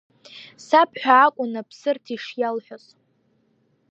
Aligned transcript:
Саб 0.65 0.89
ҳәа 1.01 1.15
акәын 1.25 1.53
Аԥсырҭ 1.61 2.05
ишиалҳәоз. 2.15 2.85